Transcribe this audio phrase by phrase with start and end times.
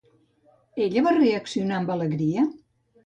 [0.85, 2.47] Ella va reaccionar amb alegria?